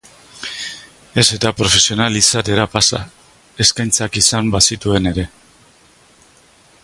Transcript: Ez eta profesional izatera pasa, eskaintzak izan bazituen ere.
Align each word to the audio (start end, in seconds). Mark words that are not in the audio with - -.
Ez 1.23 1.25
eta 1.35 1.51
profesional 1.59 2.17
izatera 2.21 2.65
pasa, 2.77 3.03
eskaintzak 3.67 4.19
izan 4.23 4.49
bazituen 4.57 5.11
ere. 5.13 5.27